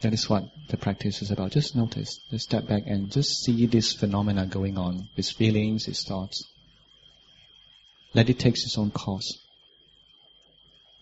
[0.00, 1.52] That is what the practice is about.
[1.52, 6.04] Just notice, just step back and just see this phenomena going on, his feelings, his
[6.04, 6.44] thoughts.
[8.14, 9.38] Let it take its own course.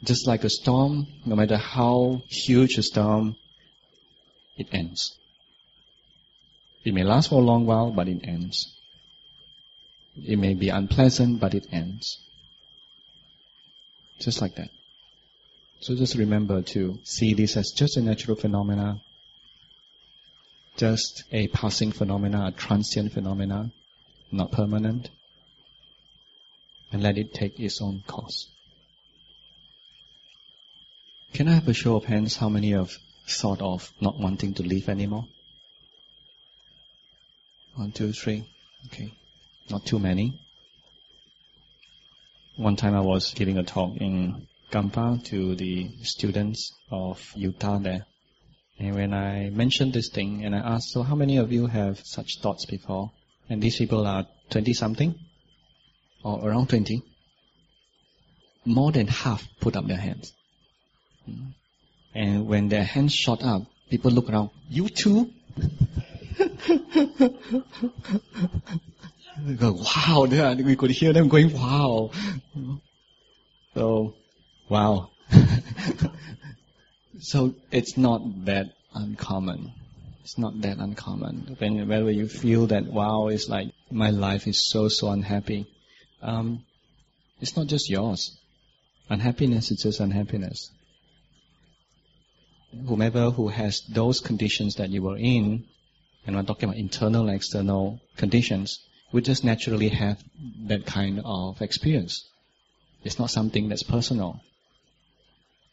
[0.02, 3.36] Just like a storm, no matter how huge a storm,
[4.56, 5.16] it ends.
[6.84, 8.75] It may last for a long while, but it ends.
[10.24, 12.18] It may be unpleasant, but it ends.
[14.18, 14.70] Just like that.
[15.80, 19.02] So just remember to see this as just a natural phenomena,
[20.76, 23.70] just a passing phenomena, a transient phenomena,
[24.32, 25.10] not permanent
[26.92, 28.48] and let it take its own course.
[31.34, 32.96] Can I have a show of hands how many have
[33.28, 35.26] thought of not wanting to live anymore?
[37.74, 38.44] One, two, three.
[38.86, 39.12] Okay.
[39.68, 40.40] Not too many.
[42.56, 48.06] One time I was giving a talk in Kampar to the students of UTAR there.
[48.78, 51.98] And when I mentioned this thing and I asked, so how many of you have
[52.04, 53.10] such thoughts before?
[53.48, 55.14] And these people are 20 something
[56.22, 57.02] or around 20,
[58.64, 60.32] more than half put up their hands.
[61.28, 61.54] Mm.
[62.14, 65.32] And when their hands shot up, people look around, you too?
[69.58, 72.10] Go, wow, we could hear them going, wow.
[73.74, 74.14] So,
[74.68, 75.10] wow.
[77.20, 79.72] so it's not that uncommon.
[80.22, 81.56] It's not that uncommon.
[81.58, 85.66] When, whenever you feel that, wow, it's like, my life is so, so unhappy.
[86.22, 86.64] Um,
[87.40, 88.38] it's not just yours.
[89.10, 90.70] Unhappiness is just unhappiness.
[92.86, 95.64] Whomever who has those conditions that you were in,
[96.26, 98.80] and I'm talking about internal and external conditions,
[99.16, 100.22] would just naturally have
[100.66, 102.28] that kind of experience.
[103.02, 104.42] It's not something that's personal.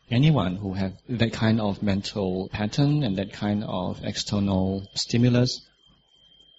[0.09, 5.59] Anyone who have that kind of mental pattern and that kind of external stimulus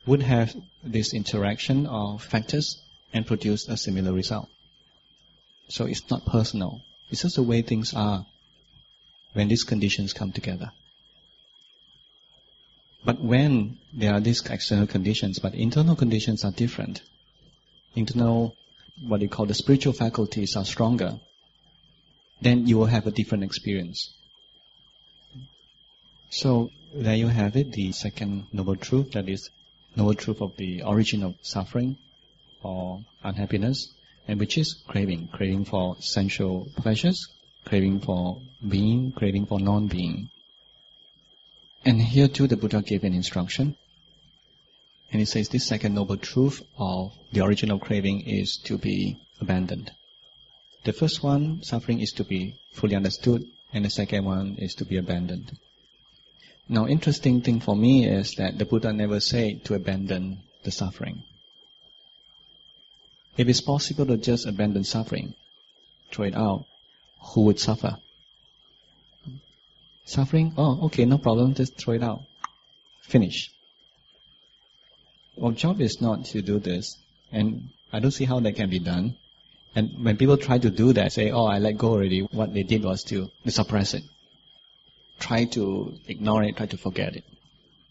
[0.06, 2.82] would have this interaction of factors
[3.14, 4.50] and produce a similar result.
[5.68, 6.82] So it's not personal.
[7.08, 8.26] It's just the way things are
[9.32, 10.70] when these conditions come together.
[13.04, 17.02] But when there are these external conditions, but internal conditions are different.
[17.94, 18.56] Internal,
[19.02, 21.20] what you call the spiritual faculties are stronger,
[22.40, 24.12] then you will have a different experience.
[26.30, 29.50] So there you have it, the second noble truth, that is
[29.96, 31.96] noble truth of the origin of suffering
[32.62, 33.92] or unhappiness
[34.26, 37.28] and which is craving, craving for sensual pleasures,
[37.64, 40.30] craving for being, craving for non-being.
[41.84, 43.76] And here too the Buddha gave an instruction.
[45.10, 49.92] And he says this second noble truth of the original craving is to be abandoned.
[50.84, 54.84] The first one, suffering, is to be fully understood, and the second one is to
[54.84, 55.56] be abandoned.
[56.68, 61.22] Now, interesting thing for me is that the Buddha never said to abandon the suffering.
[63.36, 65.34] If it's possible to just abandon suffering,
[66.10, 66.64] throw it out,
[67.20, 67.98] who would suffer?
[70.04, 70.52] Suffering?
[70.56, 72.22] Oh, okay, no problem, just throw it out.
[73.02, 73.50] Finish.
[75.42, 76.96] Our job is not to do this,
[77.32, 79.16] and I don't see how that can be done.
[79.74, 82.62] And when people try to do that, say, oh, I let go already, what they
[82.62, 84.04] did was to suppress it.
[85.18, 87.24] Try to ignore it, try to forget it.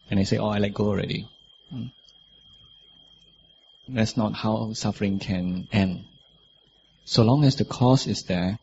[0.10, 1.28] And they say, oh, I let go already.
[1.70, 1.88] Hmm.
[3.88, 6.06] That's not how suffering can end.
[7.06, 8.60] So long as the cause is there,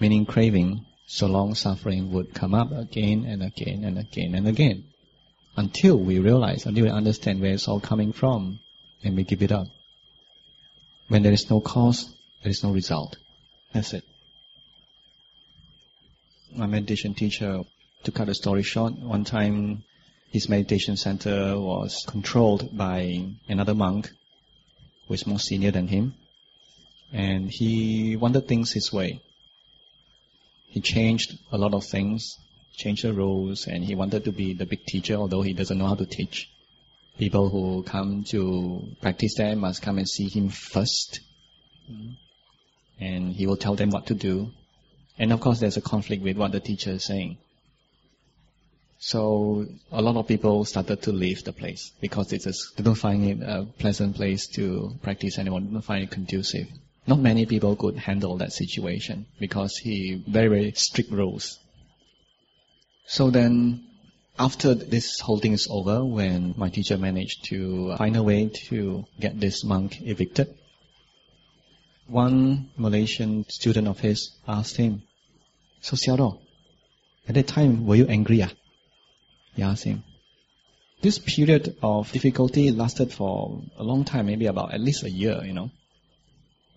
[0.00, 4.84] meaning craving, so long suffering would come up again and again and again and again.
[5.56, 8.58] Until we realize, until we understand where it's all coming from,
[9.02, 9.68] and we give it up.
[11.08, 13.16] When there is no cause, there is no result.
[13.72, 14.04] That's it.
[16.52, 17.62] My meditation teacher,
[18.04, 19.84] to cut the story short, one time
[20.30, 24.10] his meditation center was controlled by another monk
[25.06, 26.14] who is more senior than him.
[27.12, 29.20] And he wanted things his way.
[30.76, 32.38] He changed a lot of things,
[32.74, 35.86] changed the rules, and he wanted to be the big teacher, although he doesn't know
[35.86, 36.50] how to teach.
[37.16, 41.20] People who come to practice there must come and see him first.
[43.00, 44.50] And he will tell them what to do.
[45.18, 47.38] And of course there's a conflict with what the teacher is saying.
[48.98, 53.24] So a lot of people started to leave the place because a, they don't find
[53.24, 55.62] it a pleasant place to practice anymore.
[55.62, 56.68] They don't find it conducive.
[57.06, 61.58] Not many people could handle that situation because he very very strict rules.
[63.06, 63.84] So then,
[64.38, 69.04] after this whole thing is over, when my teacher managed to find a way to
[69.20, 70.52] get this monk evicted,
[72.08, 75.02] one Malaysian student of his asked him,
[75.80, 76.38] "So Xiao
[77.28, 78.42] at that time were you angry?
[78.42, 78.50] Ah?
[79.54, 80.04] He asked him.
[81.02, 85.42] This period of difficulty lasted for a long time, maybe about at least a year,
[85.44, 85.70] you know.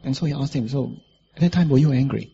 [0.04, 0.96] And so he asked him, so
[1.36, 2.32] at that time were you angry?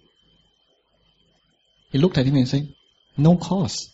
[1.92, 2.74] He looked at him and said,
[3.18, 3.90] no cause.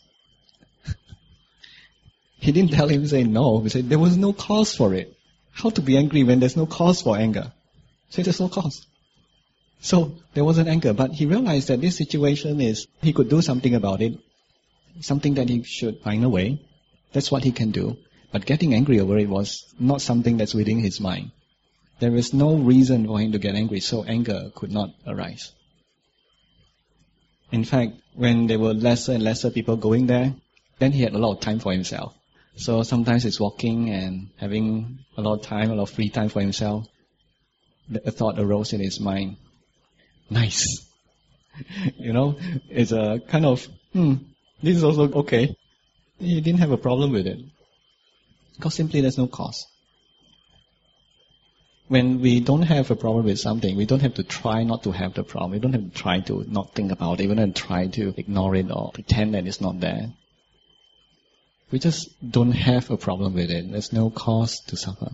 [2.40, 3.60] he didn't tell him, say no.
[3.62, 5.18] He said, there was no cause for it.
[5.52, 7.52] How to be angry when there's no cause for anger?
[8.10, 8.86] Say there's no cause.
[9.80, 13.74] So there wasn't anger, but he realized that this situation is, he could do something
[13.74, 14.20] about it
[15.00, 16.60] something that he should find a way.
[17.14, 17.98] That's what he can do.
[18.32, 21.32] But getting angry over it was not something that's within his mind.
[22.02, 25.52] There is no reason for him to get angry, so anger could not arise.
[27.52, 30.34] In fact, when there were lesser and lesser people going there,
[30.80, 32.16] then he had a lot of time for himself.
[32.56, 36.30] So sometimes he's walking and having a lot of time, a lot of free time
[36.30, 36.88] for himself.
[37.94, 39.38] A thought arose in his mind.
[40.28, 40.66] Nice.
[41.98, 42.36] you know,
[42.68, 44.16] it's a kind of, hmm,
[44.64, 45.56] this is also okay.
[46.18, 47.38] He didn't have a problem with it.
[48.56, 49.68] Because simply there's no cause.
[51.92, 54.92] When we don't have a problem with something, we don't have to try not to
[54.94, 55.52] have the problem.
[55.52, 57.28] We don't have to try to not think about it.
[57.28, 60.14] We don't try to ignore it or pretend that it's not there.
[61.70, 63.70] We just don't have a problem with it.
[63.70, 65.10] There's no cause to suffer.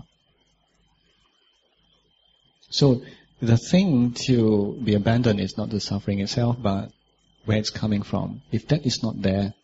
[2.69, 3.01] So
[3.41, 6.91] the thing to be abandoned is not the suffering itself, but
[7.45, 8.43] where it's coming from.
[8.51, 9.55] If that is not there,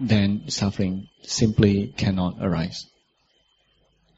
[0.00, 2.84] then suffering simply cannot arise.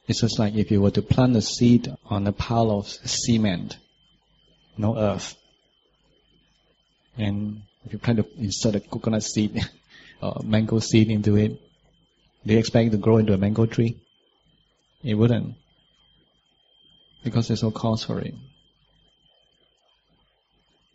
[0.08, 3.76] It's just like if you were to plant a seed on a pile of cement,
[4.78, 5.34] no earth,
[7.16, 9.60] and if you try to insert a coconut seed
[10.22, 11.60] or mango seed into it,
[12.44, 13.96] do you expect it to grow into a mango tree?
[15.02, 15.54] It wouldn't.
[17.24, 18.34] Because there's no cause for it.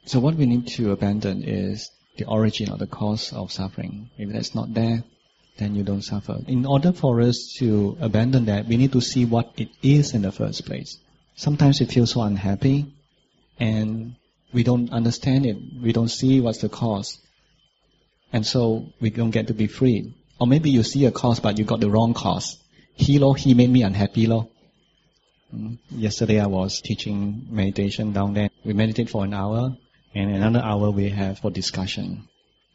[0.06, 4.10] So what we need to abandon is the origin or the cause of suffering.
[4.18, 5.04] If that's not there,
[5.58, 6.40] then you don't suffer.
[6.48, 10.22] In order for us to abandon that, we need to see what it is in
[10.22, 10.98] the first place.
[11.36, 12.94] Sometimes we feel so unhappy
[13.60, 14.16] and
[14.54, 15.58] we don't understand it.
[15.82, 17.20] We don't see what's the cause.
[18.34, 20.14] And so we don't get to be free.
[20.40, 22.58] Or maybe you see a cause but you got the wrong cause.
[22.96, 24.50] He lo, he made me unhappy lo.
[25.54, 25.78] Mm.
[25.92, 28.50] Yesterday I was teaching meditation down there.
[28.64, 29.76] We meditate for an hour
[30.14, 32.28] and another hour we have for discussion.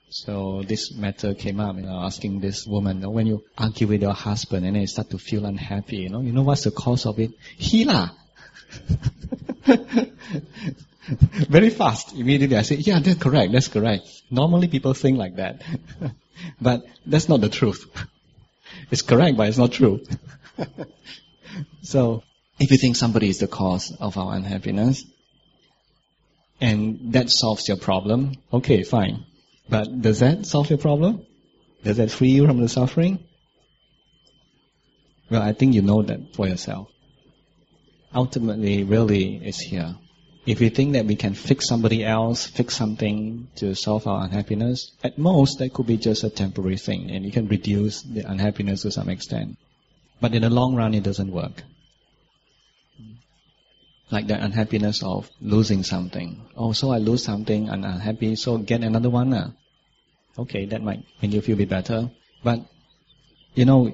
[0.08, 4.02] So this matter came up, you know, asking this woman, know, when you argue with
[4.02, 6.70] your husband and then you start to feel unhappy, you know, you know what's the
[6.70, 7.32] cause of it?
[7.56, 8.10] He lah.
[11.48, 12.12] Very fast.
[12.14, 14.06] Immediately I say, yeah, that's correct, that's correct.
[14.30, 15.62] Normally people think like that.
[16.60, 17.86] but that's not the truth.
[18.90, 20.04] It's correct, but it's not true.
[21.82, 22.22] so,
[22.58, 25.04] if you think somebody is the cause of our unhappiness,
[26.60, 29.24] and that solves your problem, okay, fine.
[29.68, 31.26] But does that solve your problem?
[31.82, 33.18] Does that free you from the suffering?
[35.30, 36.88] Well, I think you know that for yourself.
[38.14, 39.96] Ultimately, really, it's here.
[40.46, 44.92] If we think that we can fix somebody else, fix something to solve our unhappiness,
[45.02, 48.82] at most that could be just a temporary thing and you can reduce the unhappiness
[48.82, 49.58] to some extent.
[50.20, 51.64] But in the long run, it doesn't work.
[54.10, 56.46] Like the unhappiness of losing something.
[56.56, 59.34] Oh, so I lose something and I'm unhappy, so get another one.
[59.34, 59.50] Uh.
[60.38, 62.10] Okay, that might make you feel a bit better.
[62.44, 62.60] But,
[63.54, 63.92] you know,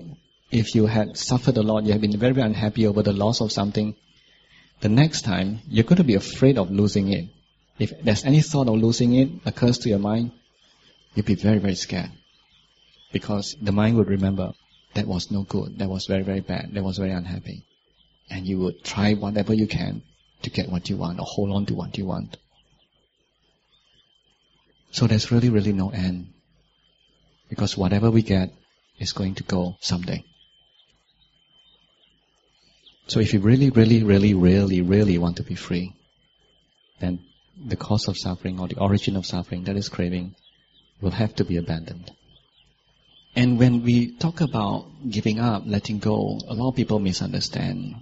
[0.51, 3.51] if you had suffered a lot, you have been very unhappy over the loss of
[3.51, 3.95] something,
[4.81, 7.29] the next time you're going to be afraid of losing it.
[7.79, 10.33] If there's any thought of losing it occurs to your mind,
[11.15, 12.11] you'll be very, very scared.
[13.13, 14.53] Because the mind would remember
[14.95, 17.65] that was no good, that was very, very bad, that was very unhappy.
[18.31, 20.03] And you would try whatever you can
[20.43, 22.37] to get what you want or hold on to what you want.
[24.91, 26.33] So there's really, really no end.
[27.49, 28.53] Because whatever we get
[28.99, 30.25] is going to go someday.
[33.07, 35.95] So if you really, really, really, really, really want to be free,
[37.01, 37.21] then
[37.63, 40.35] the cause of suffering or the origin of suffering, that is craving,
[41.01, 42.11] will have to be abandoned.
[43.35, 47.97] And when we talk about giving up, letting go, a lot of people misunderstand.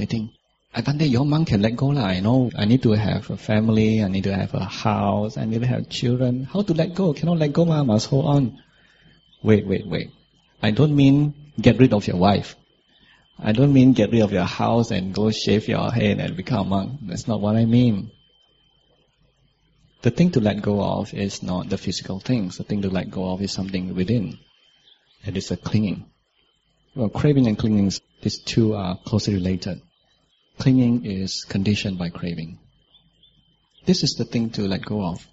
[0.00, 0.30] They think,
[0.72, 2.06] I think your monk can let go lah.
[2.06, 5.44] I know I need to have a family, I need to have a house, I
[5.44, 6.44] need to have children.
[6.44, 7.12] How to let go?
[7.12, 7.84] Cannot let go, ma.
[7.84, 8.62] Must hold on.
[9.42, 10.10] Wait, wait, wait.
[10.62, 12.56] I don't mean get rid of your wife.
[13.38, 16.68] I don't mean get rid of your house and go shave your head and become
[16.68, 17.00] a monk.
[17.02, 18.10] That's not what I mean.
[20.00, 22.56] The thing to let go of is not the physical things.
[22.56, 24.38] The thing to let go of is something within.
[25.26, 26.06] It is a clinging.
[26.94, 27.92] Well, craving and clinging,
[28.22, 29.82] these two are closely related.
[30.60, 32.58] Clinging is conditioned by craving.
[33.86, 35.26] This is the thing to let go of.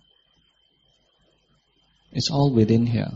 [2.14, 3.12] It's all within here.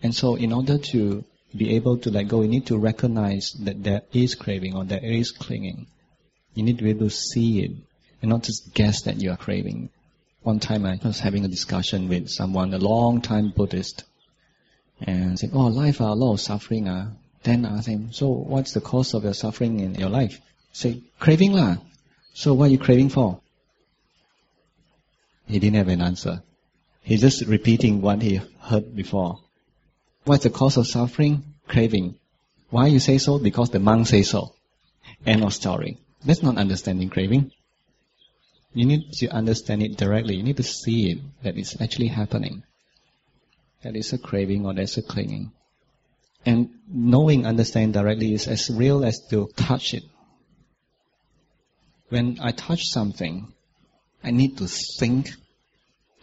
[0.00, 1.24] And so in order to
[1.56, 5.04] be able to let go, you need to recognize that there is craving or there
[5.04, 5.88] is clinging.
[6.54, 7.72] You need to be able to see it
[8.22, 9.90] and not just guess that you are craving.
[10.44, 14.04] One time I was having a discussion with someone, a long time Buddhist,
[15.00, 17.10] and said, "Oh, life are a lot of suffering." Uh.
[17.42, 20.40] Then I asked him, "So what's the cause of your suffering in your life?"
[20.74, 21.76] Say, "Craving lah."
[22.34, 23.40] So what are you craving for?
[25.46, 26.42] He didn't have an answer.
[27.02, 29.38] He's just repeating what he heard before.
[30.24, 31.44] What's the cause of suffering?
[31.68, 32.16] Craving.
[32.70, 33.38] Why you say so?
[33.38, 34.54] Because the monk says so.
[35.24, 35.98] End of story.
[36.24, 37.52] That's not understanding craving.
[38.72, 40.34] You need to understand it directly.
[40.34, 42.64] You need to see it, that it's actually happening.
[43.82, 45.52] That is a craving or there's a clinging.
[46.44, 50.02] And knowing, understanding directly is as real as to touch it.
[52.08, 53.52] When I touch something,
[54.22, 55.32] I need to think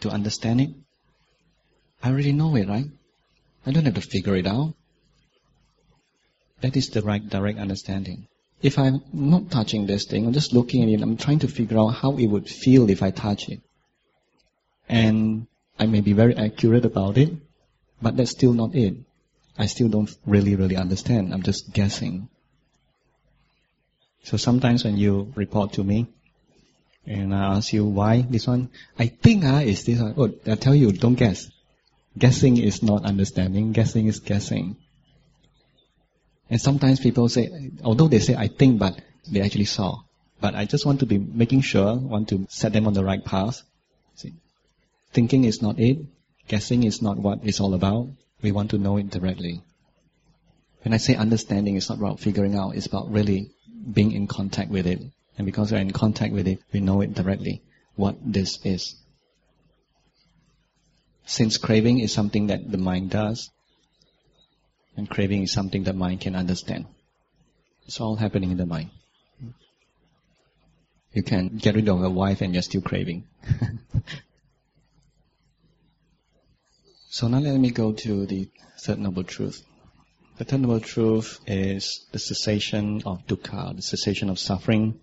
[0.00, 0.70] to understand it.
[2.02, 2.86] I already know it, right?
[3.66, 4.74] I don't have to figure it out.
[6.60, 8.26] That is the right direct understanding.
[8.62, 11.78] If I'm not touching this thing, I'm just looking at it, I'm trying to figure
[11.78, 13.60] out how it would feel if I touch it.
[14.88, 15.46] And
[15.78, 17.32] I may be very accurate about it,
[18.00, 18.94] but that's still not it.
[19.58, 21.34] I still don't really, really understand.
[21.34, 22.28] I'm just guessing.
[24.24, 26.06] So sometimes when you report to me,
[27.06, 30.14] and I ask you why this one, I think ah is this one.
[30.16, 31.50] Oh, I tell you, don't guess.
[32.16, 33.72] Guessing is not understanding.
[33.72, 34.76] Guessing is guessing.
[36.48, 39.00] And sometimes people say, although they say I think, but
[39.30, 40.02] they actually saw.
[40.40, 43.24] But I just want to be making sure, want to set them on the right
[43.24, 43.62] path.
[44.16, 44.34] See,
[45.12, 45.98] thinking is not it.
[46.48, 48.08] Guessing is not what it's all about.
[48.42, 49.62] We want to know it directly.
[50.82, 52.74] When I say understanding, it's not about figuring out.
[52.76, 53.50] It's about really
[53.90, 55.00] being in contact with it.
[55.38, 57.62] And because we're in contact with it, we know it directly,
[57.96, 58.96] what this is.
[61.24, 63.50] Since craving is something that the mind does,
[64.96, 66.86] and craving is something the mind can understand.
[67.86, 68.90] It's all happening in the mind.
[71.12, 73.24] You can get rid of a wife and you're still craving.
[77.10, 78.48] so now let me go to the
[78.80, 79.62] third noble truth.
[80.44, 84.98] The noble truth is the cessation of dukkha, the cessation of suffering,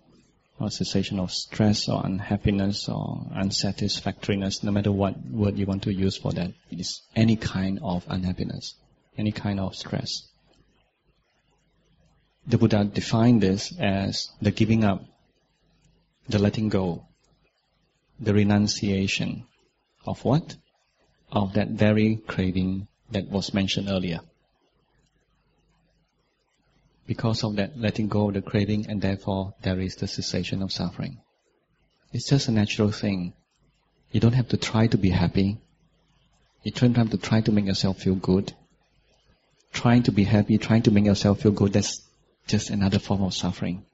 [0.58, 5.94] or cessation of stress or unhappiness or unsatisfactoriness, no matter what word you want to
[5.94, 6.52] use for that.
[6.70, 8.74] It is any kind of unhappiness,
[9.16, 10.28] any kind of stress.
[12.46, 15.06] The Buddha defined this as the giving up,
[16.28, 17.06] the letting go,
[18.20, 19.46] the renunciation
[20.04, 20.56] of what?
[21.32, 24.20] Of that very craving that was mentioned earlier
[27.10, 30.70] because of that letting go of the craving and therefore there is the cessation of
[30.70, 31.18] suffering.
[32.12, 33.32] It's just a natural thing.
[34.12, 35.58] You don't have to try to be happy.
[36.62, 38.52] You don't have to try to make yourself feel good.
[39.72, 42.00] Trying to be happy, trying to make yourself feel good, that's
[42.46, 43.84] just another form of suffering.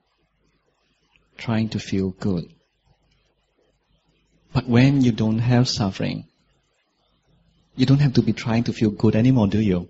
[1.38, 2.44] Trying to feel good.
[4.52, 6.26] But when you don't have suffering,
[7.76, 9.88] you don't have to be trying to feel good anymore, do you?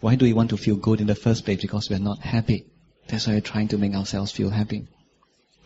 [0.00, 1.60] Why do we want to feel good in the first place?
[1.60, 2.66] Because we're not happy.
[3.08, 4.86] That's why we're trying to make ourselves feel happy.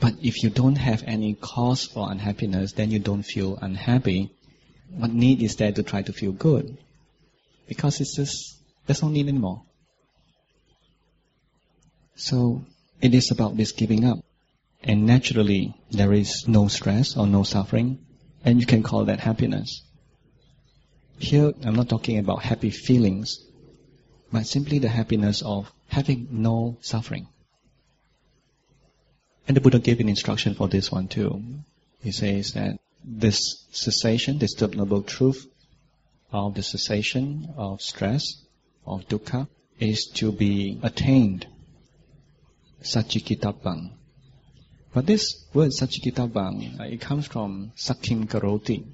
[0.01, 4.31] But if you don't have any cause for unhappiness, then you don't feel unhappy.
[4.91, 6.77] What need is there to try to feel good?
[7.69, 9.63] Because it's just, there's no need anymore.
[12.17, 12.65] So,
[13.01, 14.19] it is about this giving up.
[14.83, 18.05] And naturally, there is no stress or no suffering,
[18.45, 19.83] and you can call that happiness.
[21.19, 23.39] Here, I'm not talking about happy feelings,
[24.33, 27.29] but simply the happiness of having no suffering.
[29.47, 31.43] And the Buddha gave an instruction for this one too.
[32.03, 35.47] He says that this cessation, this noble truth
[36.33, 38.43] of the cessation of stress,
[38.87, 41.47] of dukkha, is to be attained.
[42.83, 43.91] Sacchikātabbaṃ.
[44.95, 48.85] But this word sacchikātabbaṃ, uh, it comes from saking karoti.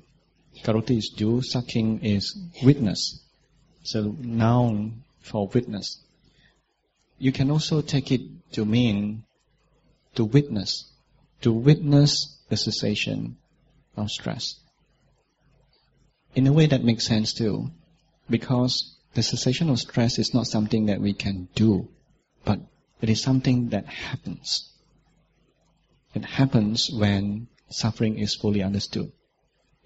[0.65, 3.21] Karoti is do, saking is witness.
[3.83, 5.99] So noun for witness.
[7.19, 8.23] You can also take it
[8.53, 9.25] to mean
[10.15, 10.91] to witness,
[11.43, 13.37] to witness the cessation
[13.97, 14.57] of stress.
[16.35, 17.71] In a way that makes sense too,
[18.31, 21.89] because the cessation of stress is not something that we can do,
[22.45, 22.61] but
[23.01, 24.73] it is something that happens.
[26.15, 29.13] It happens when suffering is fully understood.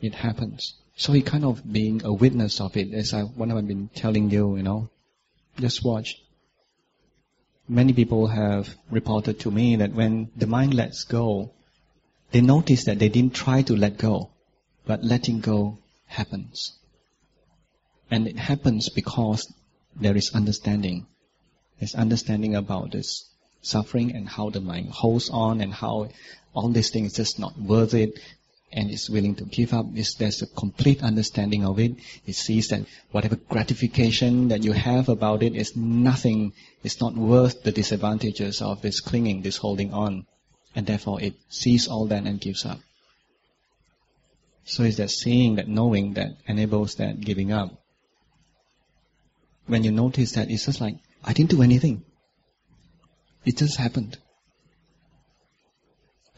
[0.00, 0.74] It happens.
[0.96, 4.30] So he kind of being a witness of it, as I, what I've been telling
[4.30, 4.90] you, you know,
[5.58, 6.16] just watch.
[7.68, 11.52] Many people have reported to me that when the mind lets go,
[12.32, 14.30] they notice that they didn't try to let go,
[14.86, 16.72] but letting go happens.
[18.10, 19.52] And it happens because
[19.96, 21.06] there is understanding.
[21.78, 23.28] There's understanding about this
[23.62, 26.08] suffering and how the mind holds on and how
[26.54, 28.18] all these things just not worth it
[28.72, 31.92] and is willing to give up, is there's a complete understanding of it.
[32.26, 36.52] It sees that whatever gratification that you have about it is nothing,
[36.82, 40.26] it's not worth the disadvantages of this clinging, this holding on.
[40.74, 42.80] And therefore it sees all that and gives up.
[44.64, 47.70] So it's that seeing, that knowing that enables that giving up.
[49.66, 52.04] When you notice that, it's just like, I didn't do anything.
[53.44, 54.18] It just happened.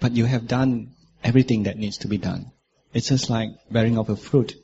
[0.00, 0.93] But you have done
[1.24, 2.52] everything that needs to be done.
[2.92, 4.54] It's just like bearing of a fruit.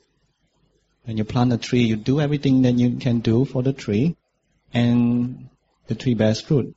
[1.03, 4.15] When you plant a tree, you do everything that you can do for the tree,
[4.73, 5.49] and
[5.87, 6.75] the tree bears fruit.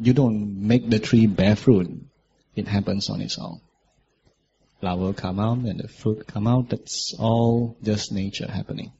[0.00, 1.88] You don't make the tree bear fruit.
[2.56, 3.60] It happens on its own.
[4.80, 6.70] Flower come out and the fruit come out.
[6.70, 8.92] That's all just nature happening.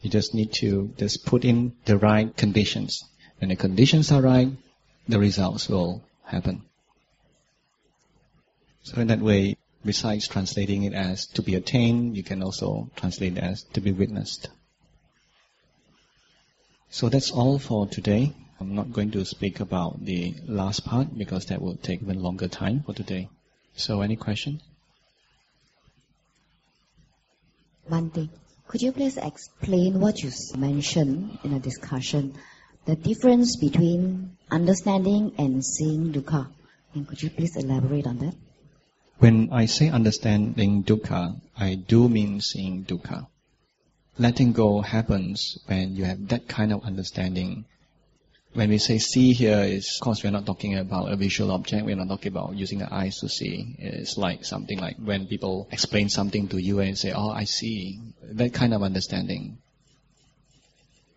[0.00, 3.04] You just need to just put in the right conditions.
[3.38, 4.50] When the conditions are right,
[5.08, 6.62] the results will happen.
[8.86, 13.36] So in that way, besides translating it as to be attained, you can also translate
[13.36, 14.48] it as to be witnessed.
[16.90, 18.32] So that's all for today.
[18.60, 22.46] I'm not going to speak about the last part because that will take even longer
[22.46, 23.28] time for today.
[23.74, 24.60] So any question?
[27.90, 28.28] Bhante,
[28.68, 32.36] could you please explain what you mentioned in a discussion,
[32.84, 36.46] the difference between understanding and seeing dukkha?
[36.94, 38.36] And could you please elaborate on that?
[39.18, 43.26] When I say understanding dukkha, I do mean seeing dukkha.
[44.18, 47.64] Letting go happens when you have that kind of understanding
[48.56, 51.84] when we say see here is, of course, we're not talking about a visual object.
[51.84, 53.76] We're not talking about using the eyes to see.
[53.78, 58.00] It's like something like when people explain something to you and say, oh, I see.
[58.22, 59.58] That kind of understanding.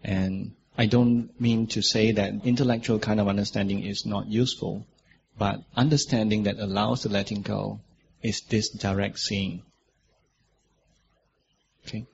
[0.03, 4.85] And I don't mean to say that intellectual kind of understanding is not useful,
[5.37, 7.79] but understanding that allows the letting go
[8.21, 9.63] is this direct seeing.
[11.87, 12.05] Okay?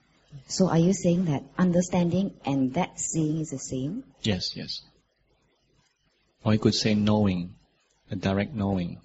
[0.48, 4.04] So are you saying that understanding and that seeing is the same?
[4.22, 4.82] Yes, yes.
[6.44, 7.54] Or you could say knowing,
[8.10, 9.00] a direct knowing.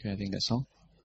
[0.00, 0.66] Okay, I think that's all.